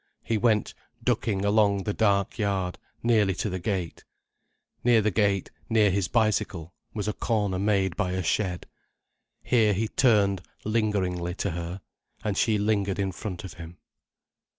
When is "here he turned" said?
9.43-10.41